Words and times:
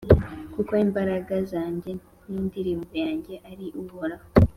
kuko 0.53 0.71
imbaraga 0.85 1.33
zanjye 1.51 1.91
n’indirimbo 2.29 2.91
yanjye 3.03 3.33
ari 3.51 3.67
Uhoraho, 3.81 4.25